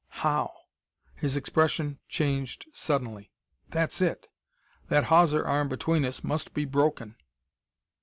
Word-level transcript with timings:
How" 0.23 0.51
His 1.15 1.37
expression 1.37 1.99
changed 2.09 2.65
suddenly. 2.73 3.29
"That's 3.69 4.01
it! 4.01 4.29
That 4.89 5.03
hawser 5.03 5.45
arm 5.45 5.69
between 5.69 6.05
us 6.05 6.23
must 6.23 6.55
be 6.55 6.65
broken!" 6.65 7.17